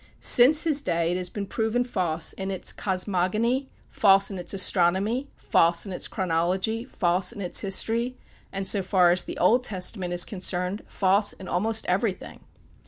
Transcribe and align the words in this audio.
Since 0.19 0.63
his 0.63 0.81
day 0.81 1.11
it 1.11 1.17
has 1.17 1.29
been 1.29 1.45
proven 1.45 1.83
false 1.83 2.33
in 2.33 2.49
its 2.49 2.73
cosmogony, 2.73 3.69
false 3.87 4.31
in 4.31 4.39
its 4.39 4.51
astronomy, 4.51 5.29
false 5.35 5.85
in 5.85 5.91
its 5.93 6.07
chronology, 6.07 6.83
false 6.83 7.31
in 7.31 7.39
its 7.39 7.59
history, 7.59 8.17
and 8.51 8.67
so 8.67 8.81
far 8.81 9.11
as 9.11 9.23
the 9.23 9.37
Old 9.37 9.63
Testament 9.63 10.11
is 10.11 10.25
concerned, 10.25 10.81
false 10.87 11.33
in 11.33 11.47
almost 11.47 11.85
everything. 11.85 12.39